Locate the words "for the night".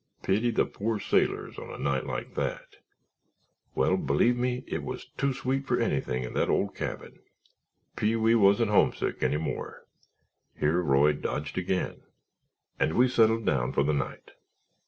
13.73-14.31